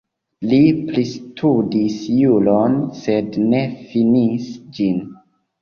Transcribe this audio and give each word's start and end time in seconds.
Li 0.53 0.57
pristudis 0.85 1.99
juron, 2.21 2.79
sed 3.03 3.39
ne 3.53 3.63
finis 3.93 4.49
ĝin. 4.79 4.99